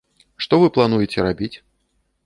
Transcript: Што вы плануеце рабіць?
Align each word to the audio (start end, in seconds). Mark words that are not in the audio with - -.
Што 0.45 0.59
вы 0.63 0.71
плануеце 0.79 1.19
рабіць? 1.31 1.55